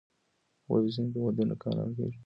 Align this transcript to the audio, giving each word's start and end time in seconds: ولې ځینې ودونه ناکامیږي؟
ولې 0.69 0.89
ځینې 0.95 1.17
ودونه 1.23 1.45
ناکامیږي؟ 1.49 2.17